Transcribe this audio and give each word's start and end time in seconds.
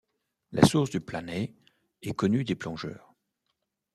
La 0.51 0.65
source 0.65 0.89
du 0.89 0.99
Planey 0.99 1.53
est 2.01 2.15
connue 2.15 2.43
des 2.43 2.55
plongeurs. 2.55 3.13